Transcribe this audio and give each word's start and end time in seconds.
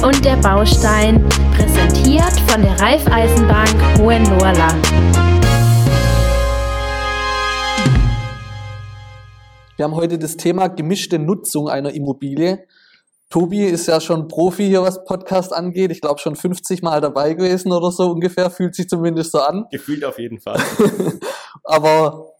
Und 0.00 0.24
der 0.24 0.36
Baustein, 0.36 1.28
präsentiert 1.54 2.40
von 2.48 2.62
der 2.62 2.80
Raiffeisenbank 2.80 3.98
Hohenlohrland. 3.98 4.88
Wir 9.76 9.84
haben 9.84 9.94
heute 9.94 10.18
das 10.18 10.36
Thema 10.38 10.68
gemischte 10.68 11.18
Nutzung 11.18 11.68
einer 11.68 11.92
Immobilie. 11.92 12.66
Tobi 13.28 13.64
ist 13.64 13.86
ja 13.86 14.00
schon 14.00 14.28
Profi 14.28 14.64
hier, 14.64 14.82
was 14.82 15.04
Podcast 15.04 15.52
angeht. 15.52 15.92
Ich 15.92 16.00
glaube 16.00 16.18
schon 16.18 16.36
50 16.36 16.82
Mal 16.82 17.00
dabei 17.00 17.34
gewesen 17.34 17.70
oder 17.70 17.92
so 17.92 18.10
ungefähr, 18.10 18.50
fühlt 18.50 18.74
sich 18.74 18.88
zumindest 18.88 19.30
so 19.30 19.40
an. 19.40 19.66
Gefühlt 19.70 20.04
auf 20.04 20.18
jeden 20.18 20.40
Fall. 20.40 20.60
Aber 21.64 22.32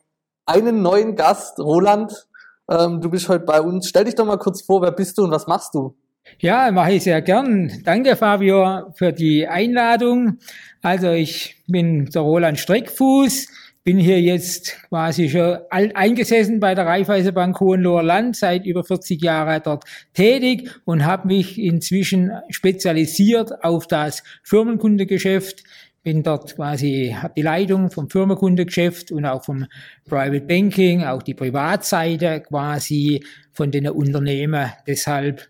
einen 0.47 0.83
neuen 0.83 1.15
Gast, 1.17 1.61
Roland, 1.61 2.27
ähm, 2.69 3.01
du 3.01 3.11
bist 3.11 3.29
heute 3.29 3.45
bei 3.45 3.61
uns. 3.61 3.89
Stell 3.89 4.05
dich 4.05 4.15
doch 4.15 4.27
mal 4.27 4.39
kurz 4.39 4.63
vor, 4.63 4.83
wer 4.83 4.91
bist 4.91 5.19
du 5.19 5.25
und 5.25 5.31
was 5.31 5.47
machst 5.47 5.75
du? 5.75 5.95
Ja, 6.39 6.71
mache 6.73 6.95
ich 6.95 7.05
sehr 7.05 7.23
gern. 7.23 7.71
Danke, 7.85 8.17
Fabio, 8.17 8.93
für 8.95 9.13
die 9.13 9.47
Einladung. 9.47 10.39
Also 10.81 11.13
ich 11.13 11.57
bin 11.69 12.07
der 12.07 12.23
Roland 12.23 12.59
Streckfuß, 12.59 13.47
bin 13.85 13.99
hier 13.99 14.21
jetzt 14.21 14.77
quasi 14.89 15.29
schon 15.29 15.59
alt 15.71 15.95
eingesessen 15.95 16.59
bei 16.59 16.75
der 16.75 16.87
Raiffeisenbank 16.87 17.61
Hohenloher 17.61 18.03
Land, 18.03 18.37
seit 18.37 18.67
über 18.67 18.83
40 18.83 19.23
Jahren 19.23 19.63
dort 19.65 19.85
tätig 20.15 20.69
und 20.85 21.05
habe 21.05 21.29
mich 21.29 21.59
inzwischen 21.59 22.33
spezialisiert 22.51 23.63
auf 23.65 23.87
das 23.87 24.23
Firmenkundegeschäft 24.43 25.63
bin 26.05 26.25
dort 26.25 26.57
quasi, 26.57 27.15
habe 27.17 27.35
die 27.37 27.43
Leitung 27.43 27.91
vom 27.91 28.11
Firmenkundengeschäft 28.11 29.13
und 29.13 29.25
auch 29.25 29.45
vom 29.45 29.67
Private 30.09 30.41
Banking, 30.41 31.05
auch 31.05 31.23
die 31.23 31.35
Privatseite 31.35 32.41
quasi 32.41 33.25
von 33.53 33.71
den 33.71 33.89
Unternehmen. 33.89 34.73
Deshalb 34.87 35.47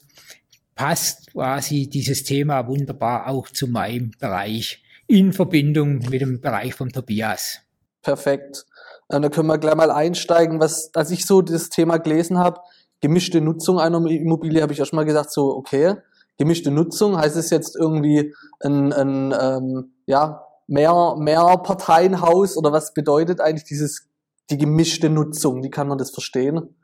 passt 0.74 1.32
quasi 1.32 1.88
dieses 1.88 2.24
Thema 2.24 2.66
wunderbar 2.66 3.28
auch 3.28 3.48
zu 3.48 3.66
meinem 3.66 4.12
Bereich 4.18 4.82
in 5.06 5.32
Verbindung 5.32 5.98
mit 5.98 6.20
dem 6.20 6.40
Bereich 6.40 6.74
von 6.74 6.88
Tobias. 6.90 7.60
Perfekt. 8.02 8.66
Äh, 9.08 9.20
dann 9.20 9.30
können 9.30 9.48
wir 9.48 9.58
gleich 9.58 9.74
mal 9.74 9.90
einsteigen, 9.90 10.60
was, 10.60 10.90
als 10.94 11.10
ich 11.10 11.26
so 11.26 11.42
das 11.42 11.68
Thema 11.68 11.98
gelesen 11.98 12.38
habe, 12.38 12.60
gemischte 13.00 13.40
Nutzung 13.40 13.78
einer 13.78 14.04
Immobilie, 14.06 14.62
habe 14.62 14.72
ich 14.72 14.78
erst 14.78 14.92
mal 14.92 15.04
gesagt, 15.04 15.32
so, 15.32 15.54
okay, 15.54 15.96
gemischte 16.38 16.70
Nutzung, 16.70 17.18
heißt 17.18 17.36
es 17.36 17.50
jetzt 17.50 17.76
irgendwie 17.76 18.34
ein, 18.60 18.92
ein 18.92 19.34
ähm, 19.38 19.92
ja, 20.06 20.44
mehr, 20.66 21.16
mehr 21.18 21.58
Parteienhaus 21.58 22.56
oder 22.56 22.72
was 22.72 22.94
bedeutet 22.94 23.40
eigentlich 23.40 23.64
dieses, 23.64 24.08
die 24.50 24.58
gemischte 24.58 25.10
Nutzung? 25.10 25.62
Wie 25.62 25.70
kann 25.70 25.88
man 25.88 25.98
das 25.98 26.10
verstehen? 26.10 26.74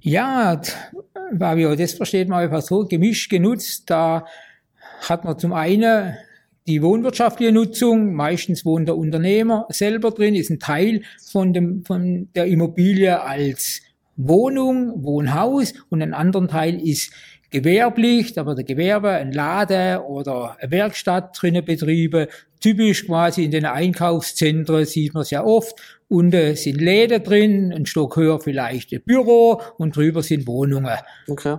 Ja, 0.00 0.60
Fabio, 1.38 1.74
das 1.74 1.94
versteht 1.94 2.28
man 2.28 2.44
einfach 2.44 2.62
so, 2.62 2.84
gemischt 2.84 3.30
genutzt, 3.30 3.84
da 3.90 4.26
hat 5.00 5.24
man 5.24 5.38
zum 5.38 5.52
einen 5.52 6.16
die 6.66 6.82
wohnwirtschaftliche 6.82 7.52
Nutzung, 7.52 8.14
meistens 8.14 8.64
wohnt 8.64 8.88
der 8.88 8.96
Unternehmer 8.96 9.66
selber 9.68 10.10
drin, 10.12 10.34
ist 10.34 10.50
ein 10.50 10.60
Teil 10.60 11.02
von, 11.30 11.52
dem, 11.52 11.84
von 11.84 12.28
der 12.34 12.46
Immobilie 12.46 13.20
als 13.20 13.82
Wohnung, 14.16 15.04
Wohnhaus 15.04 15.74
und 15.90 16.00
ein 16.00 16.14
anderen 16.14 16.48
Teil 16.48 16.80
ist 16.80 17.12
gewerblich, 17.54 18.32
da 18.32 18.44
wird 18.46 18.58
ein 18.58 18.64
Gewerbe, 18.64 19.10
ein 19.10 19.32
Laden 19.32 19.98
oder 20.00 20.56
eine 20.58 20.70
Werkstatt 20.72 21.40
drinnen 21.40 21.64
betrieben. 21.64 22.26
Typisch 22.60 23.06
quasi 23.06 23.44
in 23.44 23.52
den 23.52 23.64
Einkaufszentren 23.64 24.84
sieht 24.84 25.14
man 25.14 25.22
es 25.22 25.30
ja 25.30 25.44
oft. 25.44 25.76
Unten 26.08 26.56
sind 26.56 26.80
Läden 26.80 27.22
drin, 27.22 27.72
ein 27.72 27.86
Stock 27.86 28.16
höher 28.16 28.40
vielleicht 28.40 28.92
ein 28.92 29.02
Büro 29.04 29.60
und 29.78 29.94
drüber 29.94 30.22
sind 30.22 30.48
Wohnungen. 30.48 30.98
Okay. 31.28 31.58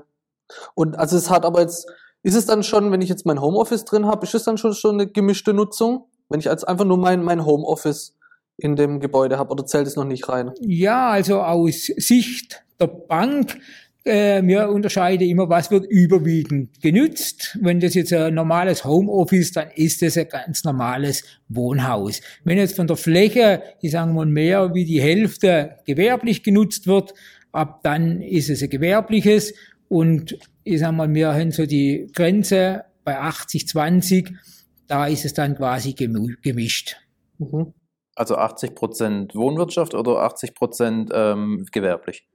Und 0.76 1.00
also 1.00 1.16
es 1.16 1.30
hat 1.30 1.46
aber 1.46 1.62
jetzt, 1.62 1.88
ist 2.24 2.36
es 2.36 2.46
dann 2.46 2.64
schon, 2.64 2.92
wenn 2.92 3.02
ich 3.02 3.09
jetzt 3.09 3.26
mein 3.26 3.40
Homeoffice 3.40 3.86
drin 3.86 4.06
habe, 4.06 4.26
ist 4.26 4.36
es 4.36 4.44
dann 4.44 4.58
schon, 4.58 4.74
schon 4.74 4.96
eine 4.96 5.08
gemischte 5.08 5.54
Nutzung? 5.54 6.08
Wenn 6.28 6.42
ich 6.42 6.50
als 6.50 6.66
einfach 6.66 6.86
nur 6.86 6.98
mein, 6.98 7.24
mein 7.24 7.46
Homeoffice 7.46 8.18
in 8.58 8.75
dem 8.75 9.00
Gebäude 9.00 9.38
habe 9.38 9.52
oder 9.52 9.66
zählt 9.66 9.88
es 9.88 9.96
noch 9.96 10.03
nicht 10.03 10.28
rein? 10.28 10.52
Ja, 10.59 11.09
also 11.09 11.42
aus 11.42 11.86
Sicht 11.86 12.66
der 12.80 12.88
Bank 12.88 13.58
äh, 14.06 14.42
wir 14.44 14.70
unterscheiden 14.70 15.28
immer, 15.28 15.50
was 15.50 15.72
wird 15.72 15.86
überwiegend 15.86 16.82
genützt. 16.82 17.58
Wenn 17.60 17.80
das 17.80 17.96
jetzt 17.96 18.14
ein 18.14 18.36
normales 18.36 18.86
Homeoffice, 18.86 19.52
dann 19.52 19.70
ist 19.76 20.02
das 20.02 20.18
ein 20.18 20.30
ganz 20.30 20.64
normales 20.64 21.24
Wohnhaus. 21.50 22.22
Wenn 22.44 22.58
jetzt 22.58 22.76
von 22.76 22.88
der 22.88 22.98
Fläche, 22.98 23.64
ich 23.82 23.92
sage 23.92 24.14
mal 24.14 24.26
mehr 24.26 24.74
wie 24.74 24.86
die 24.86 25.02
Hälfte 25.02 25.78
gewerblich 25.86 26.44
genutzt 26.44 26.88
wird, 26.88 27.14
ab 27.52 27.82
dann 27.84 28.22
ist 28.22 28.50
es 28.50 28.62
ein 28.62 28.70
gewerbliches 28.70 29.54
und 29.90 30.38
ich 30.64 30.80
sage 30.80 30.94
mal, 30.94 31.14
wir 31.14 31.34
haben 31.34 31.52
so 31.52 31.66
die 31.66 32.08
Grenze 32.14 32.86
bei 33.04 33.20
80, 33.20 33.68
20, 33.68 34.34
da 34.88 35.08
ist 35.08 35.26
es 35.26 35.34
dann 35.34 35.56
quasi 35.56 35.94
gemischt. 35.94 36.98
Mhm. 37.38 37.74
Also 38.16 38.38
80 38.38 38.76
Prozent 38.76 39.36
Wohnwirtschaft 39.36 39.94
oder 39.94 40.20
80 40.22 40.54
Prozent 40.54 41.12
ähm, 41.14 41.66
gewerblich? 41.72 42.28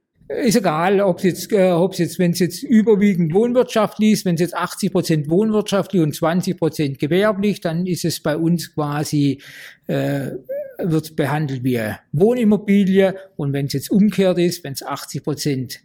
Ist 0.43 0.55
egal, 0.55 1.01
ob 1.01 1.17
es 1.17 1.23
jetzt, 1.23 1.51
äh, 1.51 1.75
jetzt, 1.93 2.19
wenn 2.19 2.31
es 2.31 2.39
jetzt 2.39 2.63
überwiegend 2.63 3.33
wohnwirtschaftlich 3.33 4.11
ist, 4.11 4.25
wenn 4.25 4.35
es 4.35 4.41
jetzt 4.41 4.55
80 4.55 4.91
Prozent 4.91 5.29
wohnwirtschaftlich 5.29 6.01
und 6.01 6.15
20 6.15 6.57
Prozent 6.57 6.99
gewerblich, 6.99 7.61
dann 7.61 7.85
ist 7.85 8.05
es 8.05 8.21
bei 8.21 8.37
uns 8.37 8.73
quasi 8.73 9.41
äh, 9.87 10.31
wird 10.77 11.15
behandelt 11.15 11.63
wie 11.63 11.79
Wohnimmobilie 12.11 13.15
und 13.35 13.53
wenn 13.53 13.67
es 13.67 13.73
jetzt 13.73 13.91
umgekehrt 13.91 14.39
ist, 14.39 14.63
wenn 14.63 14.73
es 14.73 14.83
80 14.83 15.23
Prozent 15.23 15.79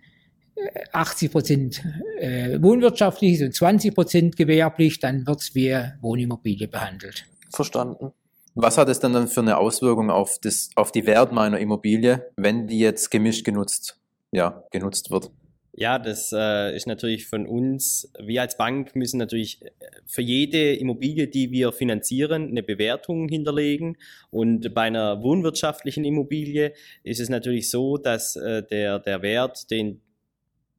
80 0.92 1.32
Prozent 1.32 1.84
äh, 2.18 2.60
wohnwirtschaftlich 2.62 3.34
ist 3.34 3.42
und 3.42 3.54
20 3.54 3.94
Prozent 3.94 4.36
gewerblich, 4.36 4.98
dann 5.00 5.26
wird 5.26 5.40
es 5.40 5.54
wie 5.54 5.76
Wohnimmobilie 6.00 6.66
behandelt. 6.66 7.26
Verstanden. 7.50 8.12
Was 8.54 8.78
hat 8.78 8.88
es 8.88 8.98
denn 9.00 9.12
dann 9.12 9.28
für 9.28 9.40
eine 9.40 9.58
Auswirkung 9.58 10.10
auf, 10.10 10.38
das, 10.40 10.70
auf 10.74 10.92
die 10.92 11.04
Wert 11.04 11.30
meiner 11.30 11.58
Immobilie, 11.58 12.26
wenn 12.36 12.66
die 12.66 12.78
jetzt 12.78 13.10
gemischt 13.10 13.44
genutzt 13.44 13.98
ja, 14.36 14.62
genutzt 14.70 15.10
wird. 15.10 15.30
Ja, 15.78 15.98
das 15.98 16.32
äh, 16.32 16.74
ist 16.74 16.86
natürlich 16.86 17.26
von 17.26 17.46
uns, 17.46 18.10
wir 18.18 18.40
als 18.40 18.56
Bank 18.56 18.96
müssen 18.96 19.18
natürlich 19.18 19.62
äh, 19.62 19.70
für 20.06 20.22
jede 20.22 20.74
Immobilie, 20.74 21.28
die 21.28 21.50
wir 21.50 21.70
finanzieren, 21.72 22.48
eine 22.48 22.62
Bewertung 22.62 23.28
hinterlegen. 23.28 23.98
Und 24.30 24.72
bei 24.72 24.82
einer 24.82 25.22
wohnwirtschaftlichen 25.22 26.04
Immobilie 26.04 26.72
ist 27.02 27.20
es 27.20 27.28
natürlich 27.28 27.70
so, 27.70 27.98
dass 27.98 28.36
äh, 28.36 28.62
der, 28.62 29.00
der 29.00 29.20
Wert, 29.20 29.70
den 29.70 30.00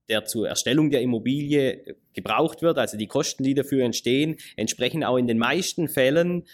der 0.09 0.25
zur 0.25 0.47
Erstellung 0.47 0.89
der 0.89 1.01
Immobilie 1.01 1.97
gebraucht 2.13 2.61
wird, 2.61 2.77
also 2.77 2.97
die 2.97 3.07
Kosten, 3.07 3.43
die 3.43 3.53
dafür 3.53 3.83
entstehen, 3.83 4.37
entsprechen 4.55 5.03
auch 5.03 5.17
in 5.17 5.27
den 5.27 5.37
meisten 5.37 5.89
Fällen 5.89 6.45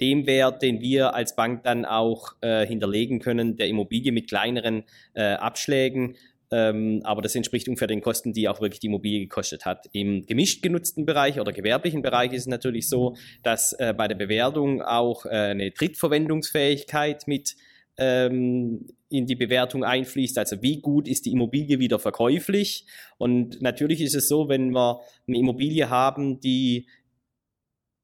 dem 0.00 0.26
Wert, 0.26 0.62
den 0.62 0.80
wir 0.80 1.14
als 1.14 1.36
Bank 1.36 1.64
dann 1.64 1.84
auch 1.84 2.32
äh, 2.40 2.66
hinterlegen 2.66 3.20
können, 3.20 3.56
der 3.56 3.68
Immobilie 3.68 4.12
mit 4.12 4.28
kleineren 4.28 4.84
äh, 5.14 5.34
Abschlägen. 5.34 6.16
Ähm, 6.50 7.02
aber 7.04 7.20
das 7.20 7.34
entspricht 7.34 7.68
ungefähr 7.68 7.88
den 7.88 8.00
Kosten, 8.00 8.32
die 8.32 8.48
auch 8.48 8.60
wirklich 8.60 8.80
die 8.80 8.86
Immobilie 8.86 9.20
gekostet 9.20 9.66
hat. 9.66 9.86
Im 9.92 10.24
gemischt 10.24 10.62
genutzten 10.62 11.04
Bereich 11.04 11.38
oder 11.38 11.52
gewerblichen 11.52 12.00
Bereich 12.00 12.32
ist 12.32 12.42
es 12.42 12.46
natürlich 12.46 12.88
so, 12.88 13.16
dass 13.42 13.74
äh, 13.74 13.92
bei 13.96 14.08
der 14.08 14.14
Bewertung 14.14 14.80
auch 14.80 15.26
äh, 15.26 15.28
eine 15.28 15.70
Drittverwendungsfähigkeit 15.70 17.26
mit 17.26 17.56
ähm, 17.98 18.86
in 19.10 19.26
die 19.26 19.34
Bewertung 19.34 19.84
einfließt. 19.84 20.38
Also 20.38 20.62
wie 20.62 20.80
gut 20.80 21.08
ist 21.08 21.26
die 21.26 21.32
Immobilie 21.32 21.78
wieder 21.78 21.98
verkäuflich? 21.98 22.86
Und 23.18 23.60
natürlich 23.60 24.00
ist 24.00 24.14
es 24.14 24.28
so, 24.28 24.48
wenn 24.48 24.70
wir 24.70 25.00
eine 25.26 25.38
Immobilie 25.38 25.90
haben, 25.90 26.40
die 26.40 26.86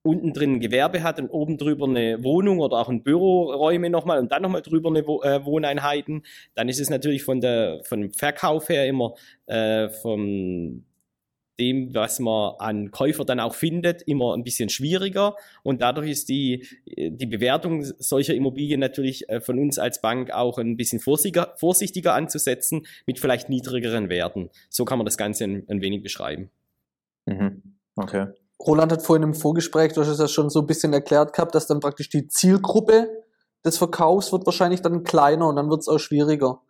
unten 0.04 0.32
drin 0.32 0.54
ein 0.54 0.60
Gewerbe 0.60 1.02
hat 1.02 1.18
und 1.18 1.30
oben 1.30 1.56
drüber 1.56 1.86
eine 1.86 2.22
Wohnung 2.22 2.60
oder 2.60 2.76
auch 2.76 2.88
ein 2.88 3.02
Büroräume 3.02 3.90
nochmal 3.90 4.18
und 4.18 4.30
dann 4.30 4.42
nochmal 4.42 4.62
drüber 4.62 4.90
eine 4.90 5.00
äh, 5.00 5.44
Wohneinheiten, 5.44 6.24
dann 6.54 6.68
ist 6.68 6.78
es 6.78 6.90
natürlich 6.90 7.24
von 7.24 7.40
der, 7.40 7.80
von 7.84 8.02
dem 8.02 8.10
Verkauf 8.10 8.68
her 8.68 8.86
immer 8.86 9.14
äh, 9.46 9.88
von 9.88 10.84
dem, 11.58 11.94
was 11.94 12.18
man 12.18 12.54
an 12.58 12.90
Käufer 12.90 13.24
dann 13.24 13.40
auch 13.40 13.54
findet, 13.54 14.02
immer 14.02 14.34
ein 14.34 14.42
bisschen 14.42 14.68
schwieriger. 14.68 15.36
Und 15.62 15.80
dadurch 15.80 16.10
ist 16.10 16.28
die, 16.28 16.66
die 16.86 17.26
Bewertung 17.26 17.84
solcher 17.84 18.34
Immobilien 18.34 18.80
natürlich 18.80 19.28
äh, 19.28 19.40
von 19.40 19.58
uns 19.58 19.78
als 19.78 20.00
Bank 20.00 20.32
auch 20.32 20.58
ein 20.58 20.76
bisschen 20.76 21.00
vorsichtiger, 21.00 21.54
vorsichtiger 21.56 22.14
anzusetzen 22.14 22.86
mit 23.06 23.20
vielleicht 23.20 23.48
niedrigeren 23.48 24.08
Werten. 24.08 24.50
So 24.68 24.84
kann 24.84 24.98
man 24.98 25.06
das 25.06 25.16
Ganze 25.16 25.44
ein, 25.44 25.64
ein 25.68 25.80
wenig 25.80 26.02
beschreiben. 26.02 26.50
Mhm. 27.26 27.62
Okay. 27.96 28.26
Roland 28.60 28.92
hat 28.92 29.02
vorhin 29.02 29.22
im 29.22 29.34
Vorgespräch, 29.34 29.92
du 29.92 30.00
hast 30.00 30.08
es 30.08 30.18
ja 30.18 30.28
schon 30.28 30.50
so 30.50 30.60
ein 30.60 30.66
bisschen 30.66 30.92
erklärt 30.92 31.32
gehabt, 31.32 31.54
dass 31.54 31.66
dann 31.66 31.80
praktisch 31.80 32.08
die 32.08 32.28
Zielgruppe 32.28 33.08
des 33.64 33.78
Verkaufs 33.78 34.32
wird 34.32 34.46
wahrscheinlich 34.46 34.82
dann 34.82 35.04
kleiner 35.04 35.48
und 35.48 35.56
dann 35.56 35.70
wird 35.70 35.80
es 35.80 35.88
auch 35.88 35.98
schwieriger. 35.98 36.60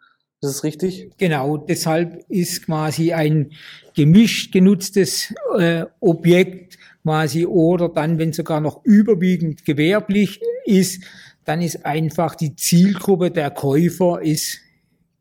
Ist 0.41 0.57
das 0.57 0.65
richtig? 0.65 1.11
Genau, 1.19 1.57
deshalb 1.57 2.25
ist 2.29 2.67
quasi 2.67 3.13
ein 3.13 3.53
gemischt 3.95 4.53
genutztes 4.53 5.33
äh, 5.59 5.87
Objekt 6.01 6.79
quasi 7.03 7.47
oder 7.47 7.89
dann, 7.89 8.19
wenn 8.19 8.33
sogar 8.33 8.61
noch 8.61 8.85
überwiegend 8.85 9.65
gewerblich 9.65 10.41
ist, 10.65 11.05
dann 11.45 11.61
ist 11.61 11.85
einfach 11.85 12.35
die 12.35 12.57
Zielgruppe 12.57 13.31
der 13.31 13.51
Käufer 13.51 14.23
ist 14.23 14.59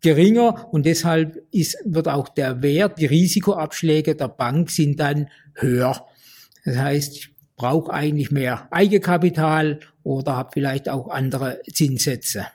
geringer 0.01 0.68
und 0.71 0.86
deshalb 0.86 1.42
ist, 1.51 1.77
wird 1.86 2.07
auch 2.07 2.30
der 2.30 2.62
Wert, 2.62 3.00
die 3.00 3.06
Risikoabschläge 3.06 4.15
der 4.15 4.27
Bank 4.27 4.69
sind 4.69 5.00
dann 5.00 5.30
höher. 5.56 6.06
Das 6.63 6.77
heißt, 6.77 7.15
ich 7.18 7.36
brauche 7.56 7.92
eigentlich 7.92 8.31
mehr 8.31 8.68
Eigenkapital 8.71 9.80
oder 10.04 10.36
habe 10.36 10.50
vielleicht 10.54 10.89
auch 10.89 11.10
andere 11.10 11.62
Zinssätze. 11.71 12.48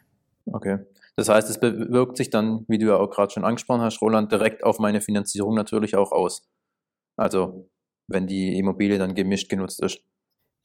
Okay. 0.46 0.78
Das 1.16 1.28
heißt, 1.28 1.50
es 1.50 1.58
bewirkt 1.58 2.16
sich 2.16 2.30
dann, 2.30 2.64
wie 2.68 2.78
du 2.78 2.86
ja 2.86 2.96
auch 2.96 3.10
gerade 3.10 3.32
schon 3.32 3.44
angesprochen 3.44 3.80
hast, 3.80 4.00
Roland, 4.00 4.30
direkt 4.30 4.62
auf 4.62 4.78
meine 4.78 5.00
Finanzierung 5.00 5.54
natürlich 5.54 5.96
auch 5.96 6.12
aus. 6.12 6.48
Also 7.16 7.68
wenn 8.06 8.26
die 8.26 8.56
Immobilie 8.56 8.98
dann 8.98 9.14
gemischt 9.14 9.48
genutzt 9.48 9.82
ist. 9.82 10.00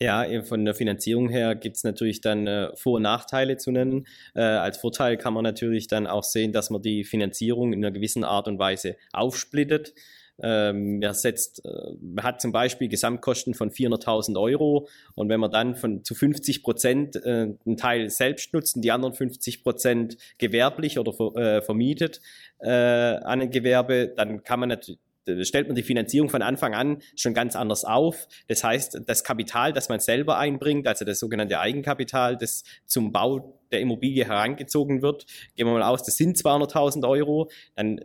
Ja, 0.01 0.25
von 0.44 0.66
der 0.66 0.75
Finanzierung 0.75 1.30
her 1.30 1.56
gibt 1.56 1.78
es 1.78 1.84
natürlich 1.84 2.22
dann 2.22 2.48
äh, 2.48 2.75
Vor- 2.75 2.95
und 2.95 3.04
Nachteile 3.04 3.57
zu 3.57 3.72
nennen. 3.72 4.06
Äh, 4.36 4.42
als 4.42 4.78
Vorteil 4.78 5.18
kann 5.18 5.34
man 5.34 5.44
natürlich 5.44 5.88
dann 5.88 6.07
auch 6.07 6.24
sehen, 6.24 6.51
dass 6.51 6.69
man 6.69 6.81
die 6.81 7.04
Finanzierung 7.04 7.74
in 7.74 7.84
einer 7.84 7.92
gewissen 7.92 8.24
Art 8.24 8.48
und 8.48 8.60
Weise 8.60 8.98
aufsplittet. 9.12 9.94
Ähm, 10.41 11.01
er 11.01 11.13
setzt, 11.13 11.63
äh, 11.63 12.21
hat 12.21 12.41
zum 12.41 12.51
Beispiel 12.51 12.88
Gesamtkosten 12.88 13.53
von 13.53 13.69
400.000 13.69 14.39
Euro 14.39 14.88
und 15.15 15.30
wenn 15.30 15.39
man 15.39 15.51
dann 15.51 15.75
von 15.75 16.03
zu 16.03 16.15
50 16.15 16.63
Prozent 16.63 17.15
äh, 17.18 17.53
einen 17.65 17.77
Teil 17.77 18.09
selbst 18.09 18.53
nutzt 18.53 18.75
und 18.75 18.81
die 18.81 18.91
anderen 18.91 19.13
50 19.13 19.63
Prozent 19.63 20.18
gewerblich 20.39 20.97
oder 20.97 21.13
ver, 21.13 21.35
äh, 21.35 21.62
vermietet 21.62 22.19
äh, 22.59 22.69
an 22.69 23.41
ein 23.41 23.51
Gewerbe, 23.51 24.12
dann 24.15 24.44
kann 24.44 24.59
man 24.59 24.69
natürlich 24.69 25.00
stellt 25.44 25.68
man 25.68 25.75
die 25.75 25.83
Finanzierung 25.83 26.30
von 26.30 26.41
Anfang 26.41 26.74
an 26.74 27.01
schon 27.15 27.33
ganz 27.33 27.56
anders 27.56 27.85
auf. 27.85 28.27
Das 28.47 28.63
heißt, 28.63 29.03
das 29.06 29.24
Kapital, 29.24 29.71
das 29.71 29.89
man 29.89 30.00
selber 30.00 30.38
einbringt, 30.38 30.88
also 30.88 31.06
das 31.06 31.19
sogenannte 31.19 31.59
Eigenkapital, 31.59 32.38
das 32.38 32.63
zum 32.85 33.12
Bau 33.12 33.57
der 33.71 33.80
Immobilie 33.80 34.25
herangezogen 34.25 35.01
wird, 35.01 35.25
gehen 35.56 35.65
wir 35.68 35.74
mal 35.74 35.83
aus, 35.83 36.03
das 36.03 36.18
sind 36.18 36.38
200.000 36.38 37.07
Euro, 37.07 37.50
dann 37.75 38.01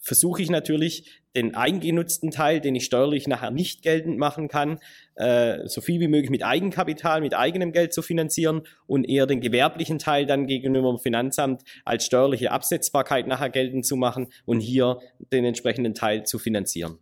versuche 0.00 0.42
ich 0.42 0.50
natürlich, 0.50 1.19
den 1.36 1.54
eingenutzten 1.54 2.30
Teil, 2.30 2.60
den 2.60 2.74
ich 2.74 2.84
steuerlich 2.84 3.28
nachher 3.28 3.50
nicht 3.50 3.82
geltend 3.82 4.18
machen 4.18 4.48
kann, 4.48 4.78
äh, 5.14 5.66
so 5.66 5.80
viel 5.80 6.00
wie 6.00 6.08
möglich 6.08 6.30
mit 6.30 6.44
Eigenkapital, 6.44 7.20
mit 7.20 7.34
eigenem 7.34 7.72
Geld 7.72 7.92
zu 7.92 8.02
finanzieren 8.02 8.62
und 8.86 9.04
eher 9.08 9.26
den 9.26 9.40
gewerblichen 9.40 9.98
Teil 9.98 10.26
dann 10.26 10.46
gegenüber 10.46 10.90
dem 10.90 10.98
Finanzamt 10.98 11.62
als 11.84 12.04
steuerliche 12.04 12.50
Absetzbarkeit 12.50 13.26
nachher 13.26 13.50
geltend 13.50 13.86
zu 13.86 13.96
machen 13.96 14.28
und 14.44 14.60
hier 14.60 14.98
den 15.32 15.44
entsprechenden 15.44 15.94
Teil 15.94 16.24
zu 16.24 16.38
finanzieren. 16.38 16.98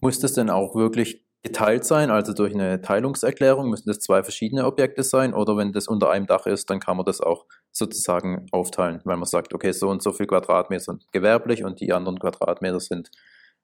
Muss 0.00 0.20
das 0.20 0.32
denn 0.32 0.48
auch 0.48 0.74
wirklich 0.74 1.22
geteilt 1.42 1.84
sein, 1.84 2.10
also 2.10 2.32
durch 2.32 2.54
eine 2.54 2.80
Teilungserklärung? 2.80 3.68
Müssen 3.68 3.88
das 3.88 3.98
zwei 3.98 4.22
verschiedene 4.22 4.66
Objekte 4.66 5.02
sein? 5.02 5.34
Oder 5.34 5.56
wenn 5.56 5.72
das 5.72 5.88
unter 5.88 6.10
einem 6.10 6.26
Dach 6.26 6.46
ist, 6.46 6.70
dann 6.70 6.80
kann 6.80 6.96
man 6.96 7.06
das 7.06 7.20
auch 7.20 7.46
sozusagen 7.72 8.46
aufteilen, 8.52 9.00
weil 9.04 9.16
man 9.16 9.26
sagt, 9.26 9.54
okay, 9.54 9.72
so 9.72 9.88
und 9.88 10.02
so 10.02 10.12
viel 10.12 10.26
Quadratmeter 10.26 10.84
sind 10.84 11.12
gewerblich 11.12 11.64
und 11.64 11.80
die 11.80 11.92
anderen 11.92 12.18
Quadratmeter 12.18 12.80
sind 12.80 13.10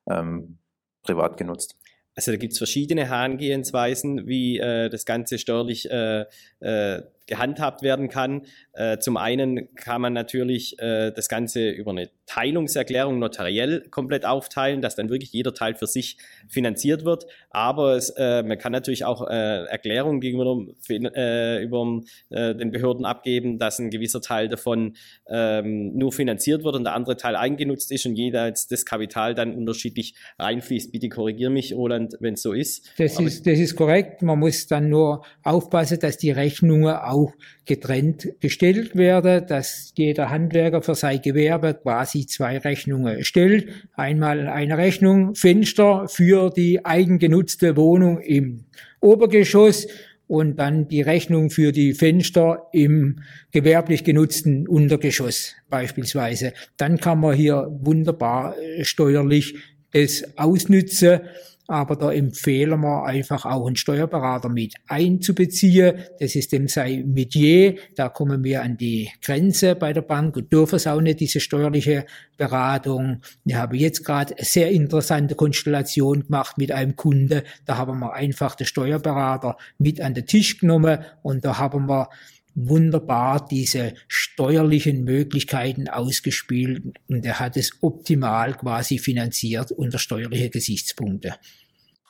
ähm, 0.08 0.58
privat 1.02 1.36
genutzt. 1.36 1.76
Also 2.14 2.30
da 2.30 2.38
gibt 2.38 2.52
es 2.52 2.58
verschiedene 2.58 3.06
Herangehensweisen, 3.06 4.26
wie 4.26 4.58
äh, 4.58 4.88
das 4.88 5.04
Ganze 5.04 5.38
steuerlich 5.38 5.90
äh, 5.90 6.24
äh, 6.60 7.02
gehandhabt 7.26 7.82
werden 7.82 8.08
kann. 8.08 8.42
Äh, 8.72 8.98
zum 8.98 9.16
einen 9.16 9.74
kann 9.74 10.00
man 10.00 10.12
natürlich 10.12 10.78
äh, 10.78 11.10
das 11.10 11.28
Ganze 11.28 11.70
über 11.70 11.90
eine 11.90 12.08
Teilungserklärung 12.26 13.18
notariell 13.18 13.86
komplett 13.90 14.24
aufteilen, 14.24 14.80
dass 14.80 14.96
dann 14.96 15.08
wirklich 15.10 15.32
jeder 15.32 15.54
Teil 15.54 15.74
für 15.74 15.86
sich 15.86 16.18
finanziert 16.48 17.04
wird. 17.04 17.26
Aber 17.50 17.96
es, 17.96 18.10
äh, 18.10 18.42
man 18.42 18.58
kann 18.58 18.72
natürlich 18.72 19.04
auch 19.04 19.28
äh, 19.28 19.64
Erklärungen 19.64 20.20
gegenüber 20.20 20.66
äh, 20.88 21.62
über 21.62 22.00
äh, 22.30 22.54
den 22.54 22.70
Behörden 22.70 23.04
abgeben, 23.04 23.58
dass 23.58 23.78
ein 23.78 23.90
gewisser 23.90 24.20
Teil 24.20 24.48
davon 24.48 24.96
ähm, 25.28 25.96
nur 25.96 26.12
finanziert 26.12 26.64
wird 26.64 26.74
und 26.74 26.84
der 26.84 26.94
andere 26.94 27.16
Teil 27.16 27.36
eingenutzt 27.36 27.90
ist 27.92 28.06
und 28.06 28.16
jeweils 28.16 28.66
das 28.68 28.84
Kapital 28.84 29.34
dann 29.34 29.54
unterschiedlich 29.54 30.14
reinfließt. 30.38 30.92
Bitte 30.92 31.08
korrigier 31.08 31.50
mich, 31.50 31.74
Roland, 31.74 32.16
wenn 32.20 32.34
es 32.34 32.42
so 32.42 32.52
ist. 32.52 32.90
Das 32.98 33.18
ist, 33.18 33.46
das 33.46 33.58
ist 33.58 33.76
korrekt. 33.76 34.22
Man 34.22 34.38
muss 34.38 34.66
dann 34.66 34.88
nur 34.88 35.24
aufpassen, 35.42 35.98
dass 36.00 36.18
die 36.18 36.30
Rechnungen 36.30 36.94
auch 36.94 37.15
getrennt 37.64 38.28
gestellt 38.40 38.96
werde, 38.96 39.42
dass 39.42 39.92
jeder 39.96 40.30
Handwerker 40.30 40.82
für 40.82 40.94
sein 40.94 41.20
Gewerbe 41.22 41.74
quasi 41.74 42.26
zwei 42.26 42.58
Rechnungen 42.58 43.24
stellt. 43.24 43.68
Einmal 43.94 44.48
eine 44.48 44.78
Rechnung 44.78 45.34
Fenster 45.34 46.08
für 46.08 46.50
die 46.50 46.84
eigengenutzte 46.84 47.76
Wohnung 47.76 48.20
im 48.20 48.64
Obergeschoss 49.00 49.86
und 50.26 50.56
dann 50.56 50.88
die 50.88 51.02
Rechnung 51.02 51.50
für 51.50 51.72
die 51.72 51.94
Fenster 51.94 52.68
im 52.72 53.20
gewerblich 53.52 54.04
genutzten 54.04 54.66
Untergeschoss 54.66 55.54
beispielsweise. 55.68 56.52
Dann 56.76 56.98
kann 56.98 57.20
man 57.20 57.36
hier 57.36 57.68
wunderbar 57.80 58.54
steuerlich 58.82 59.54
das 59.92 60.24
ausnützen 60.36 61.20
aber 61.68 61.96
da 61.96 62.12
empfehlen 62.12 62.80
wir 62.80 63.04
einfach 63.04 63.44
auch 63.44 63.66
einen 63.66 63.76
Steuerberater 63.76 64.48
mit 64.48 64.74
einzubeziehen. 64.86 65.98
Das 66.20 66.36
ist 66.36 66.52
dem 66.52 66.68
sein 66.68 67.12
Metier. 67.12 67.76
Da 67.96 68.08
kommen 68.08 68.44
wir 68.44 68.62
an 68.62 68.76
die 68.76 69.10
Grenze 69.22 69.74
bei 69.74 69.92
der 69.92 70.02
Bank 70.02 70.36
und 70.36 70.52
dürfen 70.52 70.76
es 70.76 70.86
auch 70.86 71.00
nicht, 71.00 71.20
diese 71.20 71.40
steuerliche 71.40 72.06
Beratung. 72.36 73.22
Ich 73.44 73.54
habe 73.54 73.76
jetzt 73.76 74.04
gerade 74.04 74.36
eine 74.36 74.44
sehr 74.44 74.70
interessante 74.70 75.34
Konstellation 75.34 76.24
gemacht 76.24 76.58
mit 76.58 76.70
einem 76.70 76.94
Kunde. 76.94 77.42
Da 77.64 77.76
haben 77.76 77.98
wir 78.00 78.12
einfach 78.12 78.54
den 78.54 78.66
Steuerberater 78.66 79.56
mit 79.78 80.00
an 80.00 80.14
den 80.14 80.26
Tisch 80.26 80.58
genommen 80.58 80.98
und 81.22 81.44
da 81.44 81.58
haben 81.58 81.88
wir 81.88 82.08
wunderbar 82.56 83.46
diese 83.46 83.92
steuerlichen 84.08 85.04
Möglichkeiten 85.04 85.88
ausgespielt 85.88 86.82
und 87.08 87.24
er 87.24 87.38
hat 87.38 87.56
es 87.56 87.72
optimal 87.82 88.54
quasi 88.54 88.98
finanziert 88.98 89.70
unter 89.72 89.98
steuerliche 89.98 90.50
Gesichtspunkte. 90.50 91.34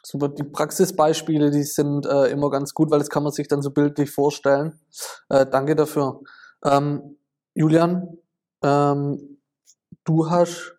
Super, 0.05 0.29
die 0.29 0.45
Praxisbeispiele, 0.45 1.51
die 1.51 1.65
sind 1.65 2.07
äh, 2.07 2.31
immer 2.31 2.49
ganz 2.49 2.75
gut, 2.75 2.93
weil 2.93 3.01
das 3.01 3.11
kann 3.11 3.25
man 3.25 3.33
sich 3.33 3.49
dann 3.49 3.61
so 3.61 3.73
bildlich 3.73 4.09
vorstellen. 4.09 4.79
Äh, 5.29 5.47
danke 5.47 5.75
dafür. 5.75 6.21
Ähm, 6.65 7.17
Julian, 7.55 8.17
ähm, 8.63 9.39
du 10.05 10.31
hast 10.31 10.77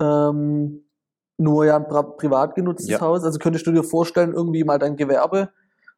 ähm, 0.00 0.84
nur 1.36 1.66
ja 1.66 1.78
ein 1.78 1.88
privat 2.16 2.54
genutztes 2.54 2.90
ja. 2.90 3.00
Haus, 3.00 3.24
also 3.24 3.40
könntest 3.40 3.66
du 3.66 3.72
dir 3.72 3.82
vorstellen, 3.82 4.32
irgendwie 4.32 4.62
mal 4.62 4.78
dein 4.78 4.96
Gewerbe 4.96 5.50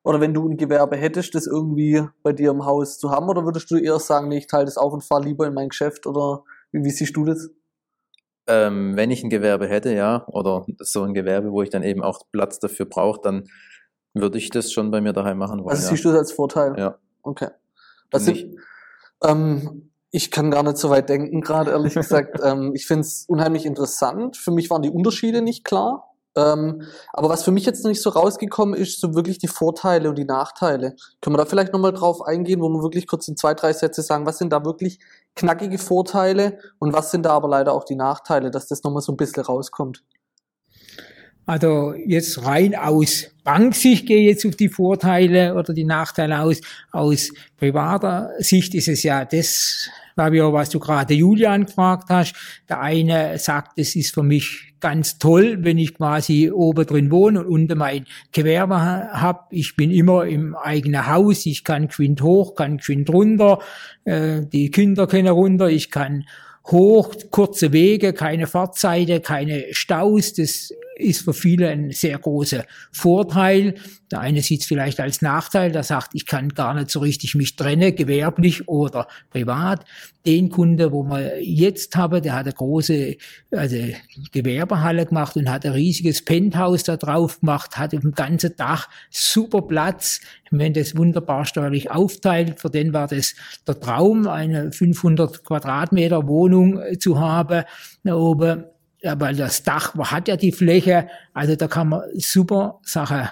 oder 0.07 0.21
wenn 0.21 0.33
du 0.33 0.49
ein 0.49 0.57
Gewerbe 0.57 0.97
hättest, 0.97 1.35
das 1.35 1.49
irgendwie 1.49 2.01
bei 2.23 2.33
dir 2.33 2.53
im 2.53 2.65
Haus 2.65 2.97
zu 2.97 3.11
haben? 3.11 3.29
Oder 3.29 3.45
würdest 3.45 3.69
du 3.73 3.77
eher 3.77 3.99
sagen, 3.99 4.29
nee, 4.29 4.39
ich 4.39 4.47
teile 4.47 4.65
das 4.65 4.77
auf 4.77 4.93
und 4.93 5.03
fahre 5.03 5.25
lieber 5.25 5.49
in 5.49 5.53
mein 5.53 5.71
Geschäft? 5.71 6.07
Oder 6.07 6.45
wie, 6.71 6.85
wie 6.85 6.91
siehst 6.91 7.17
du 7.17 7.25
das? 7.25 7.51
Ähm, 8.47 8.95
wenn 8.95 9.11
ich 9.11 9.25
ein 9.25 9.31
Gewerbe 9.31 9.67
hätte, 9.67 9.93
ja, 9.93 10.25
oder 10.29 10.65
so 10.79 11.03
ein 11.03 11.13
Gewerbe, 11.13 11.51
wo 11.51 11.61
ich 11.61 11.71
dann 11.71 11.83
eben 11.83 12.05
auch 12.05 12.23
Platz 12.31 12.61
dafür 12.61 12.87
brauche, 12.87 13.21
dann 13.21 13.49
würde 14.15 14.39
ich 14.39 14.51
das 14.51 14.71
schon 14.71 14.93
bei 14.93 15.01
mir 15.01 15.13
daheim 15.13 15.39
machen 15.39 15.59
wollen. 15.65 15.71
Also 15.71 15.83
ja. 15.83 15.89
siehst 15.89 16.05
du 16.05 16.11
das 16.11 16.19
als 16.19 16.33
Vorteil? 16.33 16.79
Ja. 16.79 16.99
Okay. 17.25 17.49
Das 18.11 18.27
sind, 18.27 18.61
ähm, 19.25 19.91
ich 20.13 20.31
kann 20.31 20.53
gar 20.53 20.63
nicht 20.63 20.77
so 20.77 20.89
weit 20.89 21.09
denken, 21.09 21.41
gerade 21.41 21.73
ehrlich 21.73 21.95
gesagt. 21.97 22.39
ähm, 22.45 22.71
ich 22.77 22.87
finde 22.87 23.01
es 23.01 23.25
unheimlich 23.27 23.67
interessant. 23.67 24.37
Für 24.37 24.53
mich 24.53 24.71
waren 24.71 24.83
die 24.83 24.91
Unterschiede 24.91 25.43
nicht 25.43 25.65
klar. 25.65 26.16
Ähm, 26.37 26.83
aber 27.13 27.29
was 27.29 27.43
für 27.43 27.51
mich 27.51 27.65
jetzt 27.65 27.83
noch 27.83 27.89
nicht 27.89 28.03
so 28.03 28.11
rausgekommen 28.11 28.75
ist, 28.75 29.01
so 29.01 29.15
wirklich 29.15 29.39
die 29.39 29.49
Vorteile 29.49 30.11
und 30.11 30.19
die 30.19 30.25
Nachteile. 30.25 30.95
Können 31.21 31.35
wir 31.35 31.39
da 31.39 31.47
vielleicht 31.47 31.73
nochmal 31.73 31.93
drauf 31.93 32.23
eingehen, 32.23 32.61
wo 32.61 32.69
wir 32.69 32.83
wirklich 32.83 33.07
kurz 33.07 33.27
in 33.29 33.37
zwei, 33.37 33.55
drei 33.55 33.73
Sätze 33.73 34.03
sagen, 34.03 34.27
was 34.27 34.39
sind 34.39 34.53
da 34.53 34.65
wirklich 34.65 34.99
knackige 35.35 35.79
Vorteile 35.79 36.59
und 36.79 36.93
was 36.93 37.11
sind 37.11 37.25
da 37.25 37.31
aber 37.31 37.49
leider 37.49 37.73
auch 37.73 37.85
die 37.85 37.97
Nachteile, 37.97 38.51
dass 38.51 38.69
das 38.69 38.83
nochmal 38.83 39.03
so 39.03 39.13
ein 39.13 39.17
bisschen 39.17 39.45
rauskommt? 39.45 40.03
Also 41.47 41.95
jetzt 41.95 42.45
rein 42.45 42.75
aus 42.75 43.27
Banksicht 43.45 44.07
gehe 44.07 44.29
jetzt 44.29 44.45
auf 44.45 44.57
die 44.57 44.69
Vorteile 44.69 45.55
oder 45.55 45.73
die 45.73 45.85
Nachteile 45.85 46.41
aus. 46.41 46.61
Aus 46.91 47.31
privater 47.57 48.33
Sicht 48.39 48.75
ist 48.75 48.89
es 48.89 49.05
ja 49.05 49.25
das, 49.25 49.89
Fabio, 50.17 50.51
was 50.55 50.71
du 50.71 50.81
gerade 50.81 51.13
Julian 51.13 51.67
gefragt 51.67 52.09
hast. 52.09 52.35
Der 52.71 52.81
eine 52.81 53.39
sagt, 53.39 53.79
es 53.79 53.95
ist 53.97 54.15
für 54.15 54.23
mich 54.23 54.73
ganz 54.81 55.19
toll, 55.19 55.59
wenn 55.61 55.77
ich 55.77 55.95
quasi 55.95 56.51
oben 56.51 56.87
drin 56.87 57.11
wohne 57.11 57.41
und 57.41 57.47
unten 57.47 57.79
mein 57.79 58.07
Gewerbe 58.33 58.81
habe. 58.81 59.41
Ich 59.51 59.77
bin 59.77 59.91
immer 59.91 60.25
im 60.25 60.57
eigenen 60.57 61.07
Haus, 61.07 61.45
ich 61.45 61.65
kann 61.65 61.89
geschwind 61.89 62.23
hoch, 62.23 62.55
kann 62.55 62.79
geschwind 62.79 63.11
runter, 63.11 63.59
äh, 64.05 64.41
die 64.47 64.71
Kinder 64.71 65.07
können 65.07 65.29
runter, 65.29 65.69
ich 65.69 65.91
kann 65.91 66.25
hoch, 66.65 67.15
kurze 67.31 67.73
Wege, 67.73 68.15
keine 68.15 68.47
Fahrzeiten, 68.47 69.21
keine 69.21 69.67
Staus. 69.73 70.33
Das 70.33 70.73
ist 70.97 71.25
für 71.25 71.35
viele 71.35 71.69
ein 71.69 71.91
sehr 71.91 72.19
großer 72.19 72.65
Vorteil. 72.91 73.75
Der 74.11 74.21
eine 74.21 74.41
sieht 74.41 74.63
es 74.63 74.67
vielleicht 74.67 75.01
als 75.01 75.21
Nachteil, 75.21 75.73
der 75.73 75.83
sagt, 75.83 76.11
ich 76.15 76.27
kann 76.27 76.51
gar 76.51 76.75
nicht 76.75 76.91
so 76.91 77.01
richtig 77.01 77.35
mich 77.35 77.57
trennen, 77.57 77.95
gewerblich 77.95 78.69
oder 78.69 79.09
privat. 79.31 79.85
Den 80.25 80.49
Kunde, 80.49 80.93
wo 80.93 81.05
wir 81.05 81.43
jetzt 81.43 81.95
haben, 81.97 82.23
der 82.23 82.35
hat 82.35 82.47
eine 82.47 82.53
große 82.53 83.17
also 83.51 83.77
Gewerbehalle 84.33 85.07
gemacht 85.07 85.37
und 85.37 85.51
hat 85.51 85.67
ein 85.67 85.73
riesiges 85.73 86.25
Penthouse 86.25 86.85
da 86.85 86.97
drauf 86.97 87.41
gemacht, 87.41 87.77
hat 87.77 87.93
dem 87.93 88.13
ganzen 88.13 88.55
Dach 88.57 88.89
super 89.11 89.63
Platz. 89.63 90.21
Wenn 90.51 90.73
das 90.73 90.97
wunderbar 90.97 91.45
steuerlich 91.45 91.91
aufteilt, 91.91 92.61
für 92.61 92.71
den 92.71 92.93
war 92.93 93.09
das 93.09 93.35
der 93.67 93.79
Traum, 93.81 94.29
eine 94.29 94.73
500 94.73 95.45
Quadratmeter 95.45 96.27
Wohnung 96.27 96.81
zu 96.99 97.19
haben 97.19 97.65
da 98.05 98.15
oben 98.15 98.65
weil 99.19 99.37
das 99.37 99.63
Dach 99.63 99.95
hat 99.95 100.29
ja 100.29 100.37
die 100.37 100.53
Fläche, 100.53 101.09
also 101.33 101.57
da 101.57 101.69
kann 101.69 101.89
man 101.89 102.03
super 102.17 102.81
Sache 102.83 103.31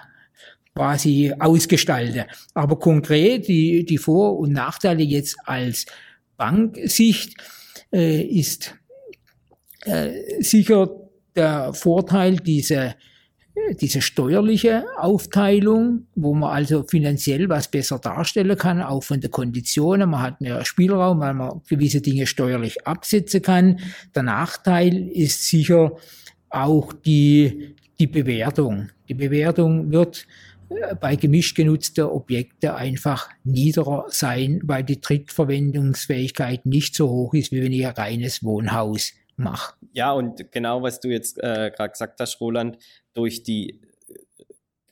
quasi 0.74 1.32
ausgestalte. 1.38 2.26
Aber 2.54 2.78
konkret 2.78 3.48
die, 3.48 3.84
die 3.84 3.98
Vor- 3.98 4.38
und 4.38 4.52
Nachteile 4.52 5.02
jetzt 5.02 5.36
als 5.44 5.86
Banksicht 6.36 7.34
äh, 7.92 8.22
ist 8.22 8.74
äh, 9.84 10.42
sicher 10.42 10.88
der 11.36 11.72
Vorteil 11.74 12.36
diese 12.36 12.94
diese 13.80 14.02
steuerliche 14.02 14.84
Aufteilung, 14.98 16.06
wo 16.14 16.34
man 16.34 16.50
also 16.50 16.84
finanziell 16.84 17.48
was 17.48 17.68
besser 17.68 17.98
darstellen 17.98 18.58
kann, 18.58 18.82
auch 18.82 19.02
von 19.02 19.20
den 19.20 19.30
Konditionen. 19.30 20.10
Man 20.10 20.22
hat 20.22 20.40
mehr 20.40 20.64
Spielraum, 20.64 21.20
weil 21.20 21.34
man 21.34 21.62
gewisse 21.68 22.00
Dinge 22.00 22.26
steuerlich 22.26 22.86
absetzen 22.86 23.42
kann. 23.42 23.80
Der 24.14 24.24
Nachteil 24.24 25.08
ist 25.08 25.48
sicher 25.48 25.92
auch 26.50 26.92
die, 26.92 27.74
die 27.98 28.06
Bewertung. 28.06 28.90
Die 29.08 29.14
Bewertung 29.14 29.90
wird 29.90 30.26
äh, 30.70 30.94
bei 30.96 31.16
gemischt 31.16 31.56
genutzter 31.56 32.12
Objekte 32.12 32.74
einfach 32.74 33.28
niederer 33.44 34.06
sein, 34.08 34.60
weil 34.64 34.82
die 34.82 35.00
Drittverwendungsfähigkeit 35.00 36.66
nicht 36.66 36.94
so 36.94 37.08
hoch 37.08 37.34
ist, 37.34 37.52
wie 37.52 37.62
wenn 37.62 37.72
ich 37.72 37.86
ein 37.86 37.94
reines 37.94 38.42
Wohnhaus 38.42 39.12
mache. 39.36 39.74
Ja, 39.92 40.12
und 40.12 40.52
genau 40.52 40.82
was 40.82 41.00
du 41.00 41.08
jetzt 41.08 41.38
äh, 41.38 41.70
gerade 41.74 41.90
gesagt 41.90 42.20
hast, 42.20 42.40
Roland, 42.40 42.78
durch 43.14 43.42
die 43.42 43.80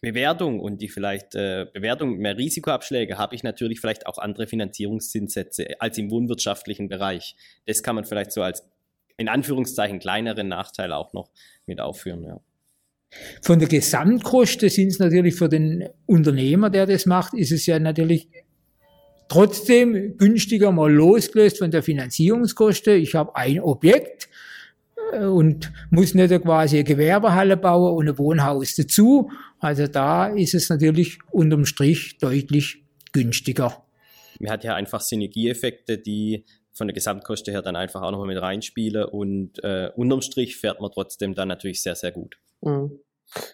Bewertung 0.01 0.59
und 0.59 0.83
die 0.83 0.89
vielleicht 0.89 1.37
äh, 1.37 1.67
Bewertung 1.73 2.19
mehr 2.19 2.37
Risikoabschläge 2.37 3.19
habe 3.19 3.37
ich 3.37 3.45
natürlich 3.45 3.81
vielleicht 3.81 4.07
auch 4.07 4.19
andere 4.19 4.49
Finanzierungszinssätze 4.49 5.81
als 5.81 5.97
im 5.97 6.11
wohnwirtschaftlichen 6.11 6.89
Bereich. 6.89 7.37
Das 7.67 7.85
kann 7.85 7.95
man 7.95 8.05
vielleicht 8.05 8.33
so 8.33 8.43
als 8.43 8.65
in 9.17 9.29
Anführungszeichen 9.29 10.01
kleineren 10.01 10.49
Nachteil 10.49 10.93
auch 10.93 11.13
noch 11.13 11.31
mit 11.67 11.81
aufführen. 11.81 12.25
Ja. 12.25 12.41
Von 13.43 13.61
der 13.61 13.69
Gesamtkosten 13.69 14.69
sind 14.71 14.89
es 14.89 14.99
natürlich 14.99 15.37
für 15.37 15.49
den 15.49 15.89
Unternehmer, 16.07 16.71
der 16.71 16.87
das 16.87 17.07
macht, 17.07 17.35
ist 17.35 17.53
es 17.53 17.67
ja 17.67 17.79
natürlich 17.79 18.29
trotzdem 19.29 20.17
günstiger 20.19 20.73
mal 20.73 20.93
losgelöst 20.93 21.59
von 21.59 21.71
der 21.71 21.83
Finanzierungskoste. 21.83 22.93
Ich 22.95 23.15
habe 23.15 23.37
ein 23.37 23.61
Objekt, 23.61 24.25
äh, 24.25 24.32
und 25.13 25.73
muss 25.91 26.15
nicht 26.15 26.43
quasi 26.43 26.77
eine 26.77 26.85
Gewerbehalle 26.85 27.57
bauen 27.57 27.97
und 27.97 28.09
ein 28.09 28.19
Wohnhaus 28.19 28.75
dazu. 28.77 29.31
Also 29.59 29.87
da 29.87 30.27
ist 30.27 30.55
es 30.55 30.69
natürlich 30.69 31.19
unterm 31.31 31.67
Strich 31.67 32.19
deutlich 32.19 32.85
günstiger. 33.13 33.85
Man 34.41 34.51
hat 34.51 34.65
ja 34.65 34.75
einfach 34.75 35.01
Synergieeffekte, 35.01 35.99
die 35.99 36.45
von 36.73 36.87
der 36.89 36.95
Gesamtkoste 36.95 37.53
her 37.53 37.63
dann 37.63 37.77
einfach 37.77 38.03
auch 38.03 38.11
nochmal 38.11 38.29
mit 38.29 38.41
reinspielen 38.41 39.05
und 39.05 39.63
äh, 39.63 39.91
unterm 39.95 40.23
Strich 40.23 40.57
fährt 40.57 40.81
man 40.81 40.91
trotzdem 40.91 41.35
dann 41.35 41.49
natürlich 41.49 41.83
sehr, 41.83 41.95
sehr 41.95 42.13
gut. 42.13 42.39
Mhm. 42.63 42.99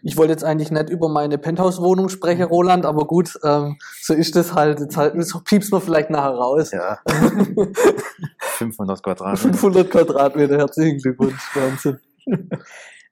Ich 0.02 0.16
wollte 0.16 0.32
jetzt 0.32 0.44
eigentlich 0.44 0.70
nicht 0.70 0.90
über 0.90 1.08
meine 1.08 1.38
Penthouse-Wohnung 1.38 2.08
sprechen, 2.08 2.42
mhm. 2.42 2.48
Roland, 2.48 2.86
aber 2.86 3.06
gut, 3.06 3.38
ähm, 3.44 3.76
so 4.02 4.14
ist 4.14 4.34
das 4.34 4.54
halt. 4.54 4.80
Jetzt 4.80 4.96
halt, 4.96 5.14
so 5.24 5.40
piepst 5.40 5.70
man 5.70 5.80
vielleicht 5.80 6.10
nachher 6.10 6.32
raus. 6.32 6.72
Ja. 6.72 6.98
500 8.58 9.02
Quadratmeter. 9.02 9.54
500 9.54 9.90
Quadratmeter, 9.90 10.58
herzlichen 10.58 10.98
Glückwunsch, 10.98 11.54
Wahnsinn. 11.54 11.98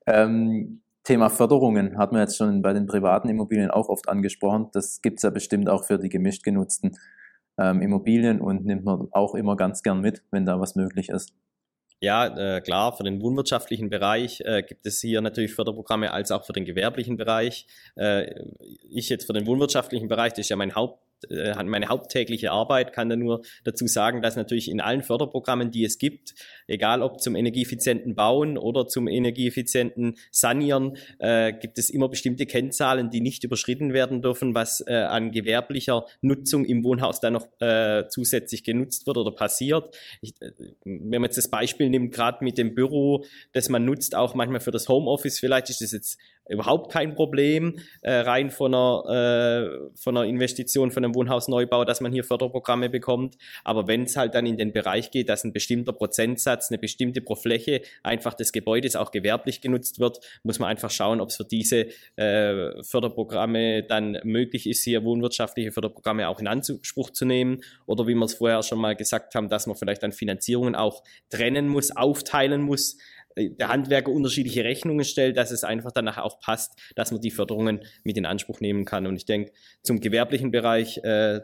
ähm, 0.06 0.82
Thema 1.04 1.30
Förderungen 1.30 1.98
hat 1.98 2.10
man 2.10 2.20
jetzt 2.20 2.36
schon 2.36 2.62
bei 2.62 2.72
den 2.72 2.86
privaten 2.86 3.28
Immobilien 3.28 3.70
auch 3.70 3.88
oft 3.88 4.08
angesprochen. 4.08 4.68
Das 4.72 5.00
gibt's 5.02 5.22
ja 5.22 5.30
bestimmt 5.30 5.68
auch 5.68 5.84
für 5.84 5.98
die 5.98 6.08
gemischt 6.08 6.42
genutzten 6.42 6.96
ähm, 7.58 7.80
Immobilien 7.80 8.40
und 8.40 8.66
nimmt 8.66 8.84
man 8.84 9.08
auch 9.12 9.34
immer 9.36 9.56
ganz 9.56 9.82
gern 9.82 10.00
mit, 10.00 10.24
wenn 10.32 10.44
da 10.44 10.60
was 10.60 10.74
möglich 10.74 11.08
ist. 11.08 11.32
Ja, 12.00 12.26
äh, 12.56 12.60
klar, 12.60 12.94
für 12.94 13.04
den 13.04 13.22
wohnwirtschaftlichen 13.22 13.88
Bereich 13.88 14.42
äh, 14.42 14.62
gibt 14.62 14.84
es 14.84 15.00
hier 15.00 15.22
natürlich 15.22 15.54
Förderprogramme 15.54 16.12
als 16.12 16.30
auch 16.30 16.44
für 16.44 16.52
den 16.52 16.66
gewerblichen 16.66 17.16
Bereich. 17.16 17.66
Äh, 17.94 18.34
ich 18.90 19.08
jetzt 19.08 19.26
für 19.26 19.32
den 19.32 19.46
wohnwirtschaftlichen 19.46 20.08
Bereich, 20.08 20.32
das 20.32 20.40
ist 20.40 20.48
ja 20.50 20.56
mein 20.56 20.74
Haupt 20.74 21.05
meine 21.28 21.88
haupttägliche 21.88 22.50
Arbeit, 22.50 22.92
kann 22.92 23.08
da 23.08 23.16
nur 23.16 23.42
dazu 23.64 23.86
sagen, 23.86 24.22
dass 24.22 24.36
natürlich 24.36 24.70
in 24.70 24.80
allen 24.80 25.02
Förderprogrammen, 25.02 25.70
die 25.70 25.84
es 25.84 25.98
gibt, 25.98 26.34
egal 26.66 27.02
ob 27.02 27.20
zum 27.20 27.36
energieeffizienten 27.36 28.14
Bauen 28.14 28.58
oder 28.58 28.86
zum 28.86 29.08
energieeffizienten 29.08 30.16
Sanieren, 30.30 30.96
äh, 31.18 31.52
gibt 31.52 31.78
es 31.78 31.90
immer 31.90 32.08
bestimmte 32.08 32.46
Kennzahlen, 32.46 33.10
die 33.10 33.20
nicht 33.20 33.44
überschritten 33.44 33.92
werden 33.92 34.22
dürfen, 34.22 34.54
was 34.54 34.84
äh, 34.86 34.94
an 34.94 35.32
gewerblicher 35.32 36.06
Nutzung 36.20 36.64
im 36.64 36.84
Wohnhaus 36.84 37.20
dann 37.20 37.34
noch 37.34 37.48
äh, 37.60 38.04
zusätzlich 38.08 38.64
genutzt 38.64 39.06
wird 39.06 39.16
oder 39.16 39.32
passiert. 39.32 39.96
Ich, 40.20 40.34
äh, 40.40 40.52
wenn 40.84 41.20
man 41.20 41.24
jetzt 41.24 41.38
das 41.38 41.48
Beispiel 41.48 41.88
nimmt, 41.90 42.12
gerade 42.12 42.44
mit 42.44 42.58
dem 42.58 42.74
Büro, 42.74 43.24
das 43.52 43.68
man 43.68 43.84
nutzt, 43.84 44.14
auch 44.14 44.34
manchmal 44.34 44.60
für 44.60 44.70
das 44.70 44.88
Homeoffice, 44.88 45.38
vielleicht 45.38 45.70
ist 45.70 45.80
das 45.80 45.92
jetzt 45.92 46.18
überhaupt 46.48 46.92
kein 46.92 47.14
Problem, 47.14 47.78
äh, 48.02 48.12
rein 48.12 48.50
von 48.50 48.74
einer, 48.74 49.04
äh, 49.08 49.90
von 49.96 50.16
einer 50.16 50.26
Investition, 50.26 50.90
von 50.90 51.04
einem 51.04 51.14
Wohnhausneubau, 51.14 51.84
dass 51.84 52.00
man 52.00 52.12
hier 52.12 52.24
Förderprogramme 52.24 52.88
bekommt. 52.88 53.36
Aber 53.64 53.86
wenn 53.88 54.04
es 54.04 54.16
halt 54.16 54.34
dann 54.34 54.46
in 54.46 54.56
den 54.56 54.72
Bereich 54.72 55.10
geht, 55.10 55.28
dass 55.28 55.44
ein 55.44 55.52
bestimmter 55.52 55.92
Prozentsatz, 55.92 56.70
eine 56.70 56.78
bestimmte 56.78 57.20
pro 57.20 57.34
Fläche 57.34 57.82
einfach 58.02 58.34
des 58.34 58.52
Gebäudes 58.52 58.96
auch 58.96 59.10
gewerblich 59.10 59.60
genutzt 59.60 59.98
wird, 60.00 60.20
muss 60.42 60.58
man 60.58 60.68
einfach 60.68 60.90
schauen, 60.90 61.20
ob 61.20 61.30
es 61.30 61.36
für 61.36 61.44
diese 61.44 61.86
äh, 62.16 62.82
Förderprogramme 62.82 63.82
dann 63.82 64.18
möglich 64.24 64.68
ist, 64.68 64.84
hier 64.84 65.04
wohnwirtschaftliche 65.04 65.72
Förderprogramme 65.72 66.28
auch 66.28 66.40
in 66.40 66.46
Anspruch 66.46 67.10
zu 67.10 67.24
nehmen. 67.24 67.62
Oder 67.86 68.06
wie 68.06 68.14
wir 68.14 68.24
es 68.24 68.34
vorher 68.34 68.62
schon 68.62 68.78
mal 68.78 68.94
gesagt 68.94 69.34
haben, 69.34 69.48
dass 69.48 69.66
man 69.66 69.76
vielleicht 69.76 70.02
dann 70.02 70.12
Finanzierungen 70.12 70.74
auch 70.74 71.02
trennen 71.30 71.68
muss, 71.68 71.90
aufteilen 71.96 72.62
muss 72.62 72.98
der 73.36 73.68
Handwerker 73.68 74.10
unterschiedliche 74.10 74.64
Rechnungen 74.64 75.04
stellt, 75.04 75.36
dass 75.36 75.50
es 75.50 75.64
einfach 75.64 75.92
danach 75.92 76.18
auch 76.18 76.40
passt, 76.40 76.72
dass 76.94 77.12
man 77.12 77.20
die 77.20 77.30
Förderungen 77.30 77.80
mit 78.02 78.16
in 78.16 78.26
Anspruch 78.26 78.60
nehmen 78.60 78.84
kann. 78.84 79.06
Und 79.06 79.16
ich 79.16 79.26
denke, 79.26 79.52
zum 79.82 80.00
gewerblichen 80.00 80.50
Bereich, 80.50 80.98
äh, 81.04 81.40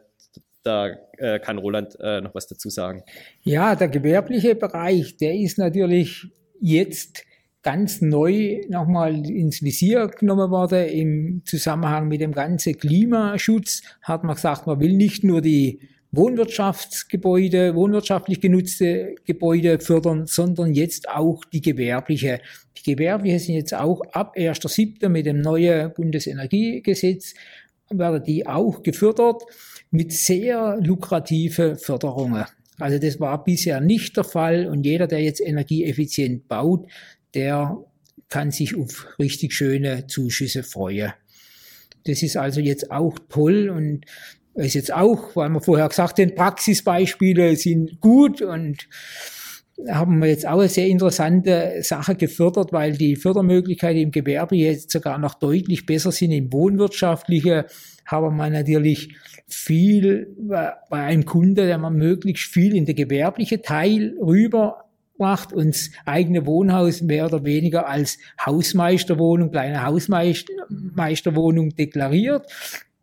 da 0.62 0.90
äh, 1.18 1.38
kann 1.40 1.58
Roland 1.58 1.96
äh, 2.00 2.20
noch 2.20 2.34
was 2.34 2.46
dazu 2.46 2.70
sagen. 2.70 3.02
Ja, 3.42 3.74
der 3.74 3.88
gewerbliche 3.88 4.54
Bereich, 4.54 5.16
der 5.16 5.34
ist 5.34 5.58
natürlich 5.58 6.28
jetzt 6.60 7.24
ganz 7.62 8.00
neu 8.00 8.60
nochmal 8.68 9.26
ins 9.30 9.62
Visier 9.62 10.08
genommen 10.08 10.50
worden 10.50 10.86
im 10.88 11.42
Zusammenhang 11.44 12.08
mit 12.08 12.20
dem 12.20 12.32
ganzen 12.32 12.76
Klimaschutz. 12.76 13.82
Hat 14.02 14.24
man 14.24 14.34
gesagt, 14.34 14.66
man 14.66 14.80
will 14.80 14.94
nicht 14.94 15.24
nur 15.24 15.40
die 15.40 15.88
Wohnwirtschaftsgebäude, 16.12 17.74
wohnwirtschaftlich 17.74 18.40
genutzte 18.40 19.14
Gebäude 19.24 19.78
fördern, 19.78 20.26
sondern 20.26 20.74
jetzt 20.74 21.08
auch 21.08 21.42
die 21.46 21.62
gewerbliche. 21.62 22.40
Die 22.76 22.94
gewerbliche 22.94 23.38
sind 23.38 23.54
jetzt 23.54 23.74
auch 23.74 24.02
ab 24.12 24.36
1.7. 24.36 25.08
mit 25.08 25.26
dem 25.26 25.40
neuen 25.40 25.92
Bundesenergiegesetz 25.94 27.34
werden 27.98 28.22
die 28.24 28.46
auch 28.46 28.82
gefördert 28.82 29.42
mit 29.90 30.12
sehr 30.12 30.78
lukrative 30.80 31.76
Förderungen. 31.76 32.44
Also 32.78 32.98
das 32.98 33.20
war 33.20 33.44
bisher 33.44 33.80
nicht 33.80 34.16
der 34.16 34.24
Fall 34.24 34.66
und 34.66 34.84
jeder, 34.84 35.06
der 35.06 35.20
jetzt 35.20 35.40
energieeffizient 35.40 36.48
baut, 36.48 36.86
der 37.34 37.76
kann 38.28 38.50
sich 38.50 38.76
auf 38.76 39.06
richtig 39.18 39.52
schöne 39.52 40.06
Zuschüsse 40.06 40.62
freuen. 40.62 41.12
Das 42.04 42.22
ist 42.22 42.36
also 42.36 42.60
jetzt 42.60 42.90
auch 42.90 43.18
toll 43.28 43.68
und 43.68 44.06
ist 44.54 44.74
jetzt 44.74 44.92
auch, 44.92 45.34
weil 45.34 45.50
wir 45.50 45.60
vorher 45.60 45.88
gesagt 45.88 46.18
haben, 46.18 46.34
Praxisbeispiele 46.34 47.56
sind 47.56 48.00
gut 48.00 48.42
und 48.42 48.88
haben 49.88 50.20
wir 50.20 50.28
jetzt 50.28 50.46
auch 50.46 50.60
eine 50.60 50.68
sehr 50.68 50.86
interessante 50.86 51.78
Sache 51.80 52.14
gefördert, 52.14 52.72
weil 52.72 52.92
die 52.92 53.16
Fördermöglichkeiten 53.16 54.00
im 54.00 54.10
Gewerbe 54.10 54.56
jetzt 54.56 54.90
sogar 54.90 55.18
noch 55.18 55.34
deutlich 55.34 55.86
besser 55.86 56.12
sind. 56.12 56.32
Im 56.32 56.52
Wohnwirtschaftliche 56.52 57.66
haben 58.04 58.36
wir 58.36 58.50
natürlich 58.50 59.16
viel 59.48 60.36
bei 60.46 60.74
einem 60.90 61.24
Kunde, 61.24 61.66
der 61.66 61.78
man 61.78 61.94
möglichst 61.94 62.52
viel 62.52 62.76
in 62.76 62.84
der 62.84 62.94
gewerbliche 62.94 63.62
Teil 63.62 64.14
rüber 64.20 64.84
macht 65.18 65.52
und 65.52 65.68
das 65.68 65.90
eigene 66.04 66.46
Wohnhaus 66.46 67.00
mehr 67.02 67.26
oder 67.26 67.44
weniger 67.44 67.86
als 67.88 68.18
Hausmeisterwohnung, 68.44 69.50
kleine 69.50 69.84
Hausmeisterwohnung 69.84 71.74
deklariert. 71.76 72.46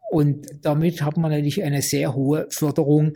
Und 0.10 0.48
damit 0.62 1.02
hat 1.02 1.18
man 1.18 1.32
natürlich 1.32 1.64
eine 1.64 1.82
sehr 1.82 2.16
hohe 2.16 2.48
Förderung, 2.50 3.14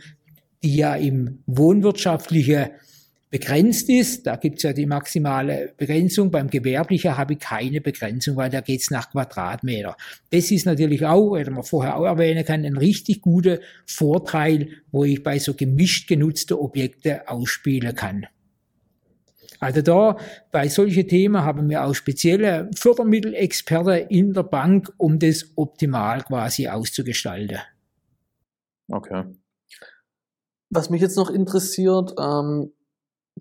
die 0.62 0.76
ja 0.76 0.94
im 0.94 1.42
Wohnwirtschaftliche 1.46 2.70
begrenzt 3.34 3.88
ist. 3.88 4.28
Da 4.28 4.36
gibt 4.36 4.58
es 4.58 4.62
ja 4.62 4.72
die 4.72 4.86
maximale 4.86 5.74
Begrenzung. 5.76 6.30
Beim 6.30 6.48
Gewerblichen 6.48 7.16
habe 7.18 7.32
ich 7.32 7.40
keine 7.40 7.80
Begrenzung, 7.80 8.36
weil 8.36 8.48
da 8.48 8.60
geht 8.60 8.82
es 8.82 8.92
nach 8.92 9.10
Quadratmeter. 9.10 9.96
Das 10.30 10.52
ist 10.52 10.66
natürlich 10.66 11.04
auch, 11.04 11.36
hätte 11.36 11.50
man 11.50 11.64
vorher 11.64 11.96
auch 11.96 12.04
erwähnen 12.04 12.44
kann, 12.44 12.64
ein 12.64 12.76
richtig 12.76 13.22
guter 13.22 13.58
Vorteil, 13.86 14.68
wo 14.92 15.02
ich 15.02 15.20
bei 15.24 15.40
so 15.40 15.54
gemischt 15.54 16.06
genutzte 16.06 16.60
Objekte 16.60 17.28
ausspielen 17.28 17.96
kann. 17.96 18.26
Also 19.60 19.82
da 19.82 20.16
bei 20.50 20.68
solchen 20.68 21.08
Themen 21.08 21.42
haben 21.42 21.68
wir 21.68 21.84
auch 21.84 21.94
spezielle 21.94 22.70
Fördermittelexperten 22.76 24.08
in 24.08 24.32
der 24.32 24.42
Bank, 24.42 24.92
um 24.98 25.18
das 25.18 25.52
optimal 25.56 26.22
quasi 26.22 26.68
auszugestalten. 26.68 27.58
Okay. 28.90 29.24
Was 30.70 30.90
mich 30.90 31.00
jetzt 31.00 31.16
noch 31.16 31.30
interessiert, 31.30 32.14
ähm, 32.18 32.72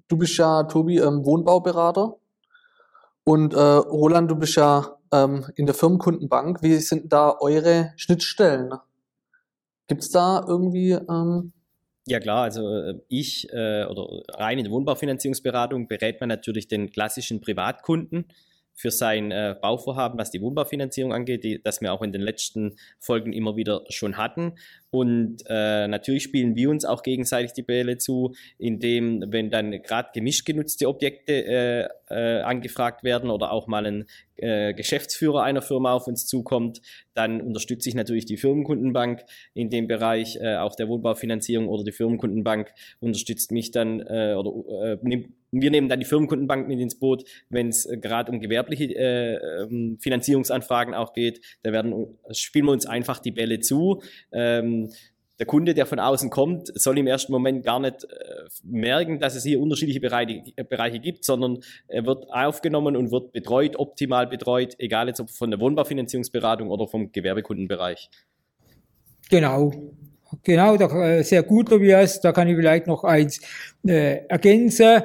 du 0.08 0.18
bist 0.18 0.38
ja, 0.38 0.64
Tobi, 0.64 1.00
ähm, 1.00 1.26
Wohnbauberater 1.26 2.16
und 3.24 3.54
äh, 3.54 3.58
Roland, 3.58 4.30
du 4.30 4.36
bist 4.36 4.56
ja 4.56 4.98
ähm, 5.12 5.46
in 5.56 5.66
der 5.66 5.76
Firmenkundenbank. 5.76 6.62
Wie 6.62 6.78
sind 6.78 7.12
da 7.12 7.36
eure 7.40 7.94
Schnittstellen? 7.96 8.74
Gibt's 9.88 10.10
da 10.10 10.44
irgendwie 10.48 10.92
ähm, 10.92 11.54
Ja 12.06 12.20
klar, 12.20 12.44
also 12.44 12.68
äh, 12.70 13.00
ich 13.08 13.50
äh, 13.54 13.86
oder 13.86 14.24
rein 14.30 14.58
in 14.58 14.66
der 14.66 14.74
Wohnbaufinanzierungsberatung 14.74 15.88
berät 15.88 16.20
man 16.20 16.28
natürlich 16.28 16.68
den 16.68 16.92
klassischen 16.92 17.40
Privatkunden 17.40 18.26
für 18.74 18.92
sein 18.92 19.32
äh, 19.32 19.56
Bauvorhaben, 19.62 20.18
was 20.18 20.32
die 20.32 20.42
Wohnbaufinanzierung 20.42 21.14
angeht, 21.14 21.44
die, 21.44 21.62
das 21.62 21.82
wir 21.82 21.94
auch 21.94 22.02
in 22.02 22.12
den 22.12 22.22
letzten 22.22 22.76
Folgen 23.00 23.34
immer 23.34 23.56
wieder 23.56 23.84
schon 23.90 24.18
hatten. 24.18 24.54
Und 24.90 25.44
äh, 25.48 25.88
natürlich 25.88 26.24
spielen 26.24 26.56
wir 26.56 26.70
uns 26.70 26.86
auch 26.86 27.02
gegenseitig 27.02 27.54
die 27.54 27.64
Bälle 27.64 27.98
zu, 27.98 28.36
indem, 28.58 29.24
wenn 29.28 29.50
dann 29.50 29.72
gerade 29.82 30.10
gemischt 30.14 30.46
genutzte 30.46 30.88
Objekte 30.88 31.34
äh, 31.34 31.88
äh, 32.10 32.42
angefragt 32.42 33.04
werden 33.04 33.30
oder 33.30 33.52
auch 33.52 33.68
mal 33.68 33.86
ein 33.86 34.06
äh, 34.36 34.74
Geschäftsführer 34.74 35.44
einer 35.44 35.62
Firma 35.62 35.94
auf 35.94 36.08
uns 36.08 36.26
zukommt, 36.26 36.82
dann 37.14 37.42
unterstütze 37.42 37.90
ich 37.90 37.96
natürlich 37.96 38.26
die 38.26 38.38
Firmenkundenbank 38.38 39.24
in 39.54 39.70
dem 39.70 39.88
Bereich, 39.88 40.38
äh, 40.38 40.58
auch 40.58 40.76
der 40.76 40.88
Wohnbaufinanzierung 40.90 41.68
oder 41.68 41.84
die 41.84 41.92
Firmenkundenbank 41.92 42.72
unterstützt 43.00 43.52
mich 43.52 43.72
dann 43.72 44.00
äh, 44.02 44.36
oder 44.38 44.94
äh, 44.94 44.98
nimmt 45.02 45.30
wir 45.62 45.72
nehmen 45.72 45.88
dann 45.88 46.00
die 46.00 46.06
Firmenkundenbank 46.06 46.68
mit 46.68 46.80
ins 46.80 47.00
Boot, 47.00 47.24
wenn 47.50 47.70
es 47.70 47.86
äh, 47.86 47.98
gerade 47.98 48.32
um 48.32 48.40
gewerbliche 48.40 48.86
äh, 48.96 49.64
ähm, 49.64 49.98
Finanzierungsanfragen 50.00 50.94
auch 50.94 51.14
geht. 51.14 51.42
Da 51.64 51.72
werden, 51.72 52.18
spielen 52.32 52.66
wir 52.66 52.72
uns 52.72 52.86
einfach 52.86 53.20
die 53.20 53.32
Bälle 53.32 53.60
zu. 53.60 54.02
Ähm, 54.32 54.90
der 55.40 55.48
Kunde, 55.48 55.74
der 55.74 55.86
von 55.86 56.00
außen 56.00 56.30
kommt, 56.30 56.72
soll 56.80 56.98
im 57.00 57.08
ersten 57.08 57.32
Moment 57.32 57.64
gar 57.66 57.80
nicht 57.80 58.04
äh, 58.04 58.08
merken, 58.64 59.20
dass 59.20 59.36
es 59.36 59.44
hier 59.44 59.60
unterschiedliche 59.60 60.00
Bereiche, 60.00 60.44
äh, 60.56 60.64
Bereiche 60.64 61.00
gibt, 61.00 61.26
sondern 61.26 61.60
er 61.88 62.06
wird 62.06 62.32
aufgenommen 62.32 62.96
und 62.96 63.12
wird 63.12 63.32
betreut, 63.32 63.76
optimal 63.78 64.28
betreut, 64.28 64.76
egal 64.78 65.08
jetzt 65.08 65.20
ob 65.20 65.30
von 65.30 65.50
der 65.50 65.60
Wohnbaufinanzierungsberatung 65.60 66.70
oder 66.70 66.88
vom 66.88 67.12
Gewerbekundenbereich. 67.12 68.10
Genau. 69.30 69.72
Genau, 70.44 70.78
da, 70.78 70.88
äh, 71.04 71.24
sehr 71.24 71.44
gut, 71.44 71.70
Tobias. 71.70 72.22
Da 72.22 72.32
kann 72.32 72.48
ich 72.48 72.56
vielleicht 72.56 72.88
noch 72.88 73.04
eins 73.04 73.40
äh, 73.86 74.26
ergänzen. 74.28 75.04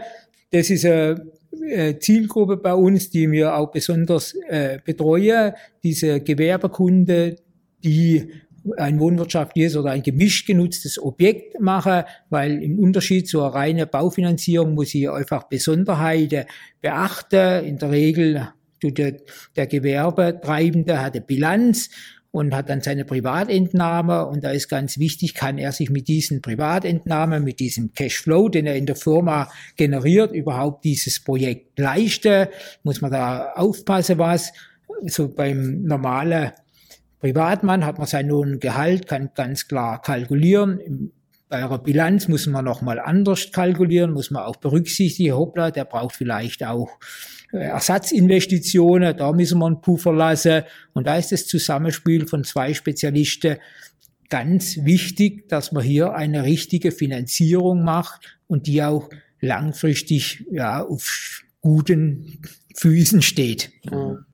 Das 0.51 0.71
ist 0.71 0.85
eine 0.85 1.99
Zielgruppe 2.01 2.57
bei 2.57 2.75
uns, 2.75 3.11
die 3.11 3.31
wir 3.31 3.55
auch 3.55 3.71
besonders 3.71 4.35
äh, 4.49 4.79
betreuen. 4.85 5.53
Diese 5.83 6.21
Gewerbekunde, 6.21 7.37
die 7.85 8.31
ein 8.77 8.99
wohnwirtschaftliches 8.99 9.77
oder 9.77 9.91
ein 9.91 10.03
gemischt 10.03 10.47
genutztes 10.47 11.01
Objekt 11.01 11.61
machen, 11.61 12.05
weil 12.29 12.63
im 12.63 12.79
Unterschied 12.79 13.29
zur 13.29 13.47
reinen 13.47 13.89
Baufinanzierung 13.89 14.75
muss 14.75 14.95
ich 14.95 15.09
einfach 15.09 15.45
Besonderheiten 15.45 16.45
beachten. 16.81 17.65
In 17.65 17.79
der 17.79 17.91
Regel 17.91 18.49
tut 18.81 18.99
der, 18.99 19.17
der 19.57 19.67
Gewerbetreibende 19.67 21.01
hat 21.01 21.15
eine 21.15 21.25
Bilanz 21.25 21.91
und 22.31 22.55
hat 22.55 22.69
dann 22.69 22.81
seine 22.81 23.05
Privatentnahme. 23.05 24.27
Und 24.27 24.45
da 24.45 24.51
ist 24.51 24.69
ganz 24.69 24.99
wichtig, 24.99 25.35
kann 25.35 25.59
er 25.59 25.73
sich 25.73 25.91
mit 25.91 26.09
diesen 26.09 26.43
Privatentnahmen, 26.43 27.43
mit 27.43 27.61
diesem 27.61 27.95
Cashflow, 27.95 28.49
den 28.49 28.67
er 28.67 28.77
in 28.77 28.87
der 28.87 28.97
Firma 28.97 29.51
generiert, 29.77 30.33
überhaupt 30.33 30.85
dieses 30.85 31.21
Projekt 31.21 31.79
leisten, 31.79 32.49
muss 32.83 33.01
man 33.01 33.11
da 33.11 33.53
aufpassen, 33.55 34.19
was? 34.19 34.53
So 35.07 35.29
beim 35.29 35.83
normalen 35.83 36.53
Privatmann 37.21 37.85
hat 37.85 37.99
man 37.99 38.07
sein 38.07 38.29
Lohngehalt, 38.29 39.07
kann 39.07 39.31
ganz 39.35 39.67
klar 39.67 40.01
kalkulieren. 40.03 41.13
Bei 41.49 41.65
einer 41.65 41.79
Bilanz 41.79 42.29
muss 42.29 42.47
man 42.47 42.65
nochmal 42.65 42.99
anders 42.99 43.51
kalkulieren, 43.53 44.13
muss 44.13 44.31
man 44.31 44.43
auch 44.43 44.57
berücksichtigen, 44.57 45.35
hoppla, 45.35 45.71
der 45.71 45.85
braucht 45.85 46.15
vielleicht 46.15 46.65
auch 46.65 46.99
äh, 47.53 47.59
Ersatzinvestitionen, 47.59 49.17
da 49.17 49.33
müssen 49.33 49.59
wir 49.59 49.67
einen 49.67 49.81
Puffer 49.81 50.13
lassen. 50.13 50.63
Und 50.93 51.07
da 51.07 51.17
ist 51.17 51.33
das 51.33 51.47
Zusammenspiel 51.47 52.27
von 52.27 52.45
zwei 52.45 52.75
Spezialisten 52.75 53.57
ganz 54.29 54.85
wichtig, 54.85 55.49
dass 55.49 55.73
man 55.73 55.83
hier 55.83 56.13
eine 56.13 56.45
richtige 56.45 56.93
Finanzierung 56.93 57.83
macht 57.83 58.39
und 58.47 58.67
die 58.67 58.83
auch 58.83 59.09
langfristig 59.41 60.45
ja, 60.51 60.85
auf 60.85 61.43
guten 61.61 62.43
Füßen 62.75 63.23
steht. 63.23 63.71
Mhm. 63.91 64.25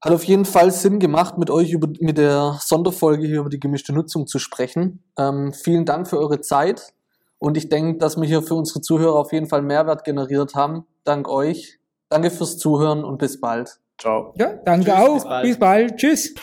Hat 0.00 0.12
auf 0.12 0.24
jeden 0.24 0.44
Fall 0.44 0.70
Sinn 0.70 1.00
gemacht, 1.00 1.38
mit 1.38 1.50
euch 1.50 1.72
über, 1.72 1.88
mit 2.00 2.18
der 2.18 2.58
Sonderfolge 2.60 3.26
hier 3.26 3.40
über 3.40 3.50
die 3.50 3.58
gemischte 3.58 3.92
Nutzung 3.92 4.26
zu 4.26 4.38
sprechen. 4.38 5.02
Ähm, 5.18 5.52
vielen 5.52 5.84
Dank 5.84 6.08
für 6.08 6.18
eure 6.18 6.40
Zeit. 6.40 6.94
Und 7.38 7.56
ich 7.56 7.68
denke, 7.68 7.98
dass 7.98 8.16
wir 8.16 8.26
hier 8.26 8.42
für 8.42 8.54
unsere 8.54 8.80
Zuhörer 8.80 9.16
auf 9.16 9.32
jeden 9.32 9.46
Fall 9.46 9.62
Mehrwert 9.62 10.04
generiert 10.04 10.54
haben. 10.54 10.86
Dank 11.04 11.28
euch. 11.28 11.78
Danke 12.08 12.30
fürs 12.30 12.58
Zuhören 12.58 13.04
und 13.04 13.18
bis 13.18 13.40
bald. 13.40 13.80
Ciao. 13.98 14.32
Ja, 14.36 14.54
danke 14.64 14.92
Tschüss, 14.92 14.94
auch. 14.94 15.14
bis 15.14 15.24
bald. 15.24 15.44
Bis 15.44 15.58
bald. 15.58 15.96
Tschüss. 15.96 16.34